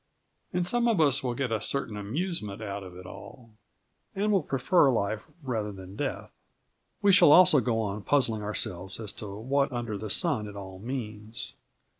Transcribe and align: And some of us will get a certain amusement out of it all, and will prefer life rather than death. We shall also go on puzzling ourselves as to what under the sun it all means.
And 0.51 0.65
some 0.65 0.87
of 0.87 0.99
us 0.99 1.21
will 1.23 1.35
get 1.35 1.51
a 1.51 1.61
certain 1.61 1.95
amusement 1.95 2.59
out 2.59 2.81
of 2.81 2.97
it 2.97 3.05
all, 3.05 3.51
and 4.15 4.31
will 4.31 4.41
prefer 4.41 4.89
life 4.91 5.27
rather 5.43 5.71
than 5.71 5.95
death. 5.95 6.31
We 7.03 7.13
shall 7.13 7.31
also 7.31 7.59
go 7.59 7.79
on 7.83 8.01
puzzling 8.01 8.41
ourselves 8.41 8.99
as 8.99 9.11
to 9.11 9.27
what 9.35 9.71
under 9.71 9.99
the 9.99 10.09
sun 10.09 10.47
it 10.47 10.55
all 10.55 10.79
means. 10.79 11.53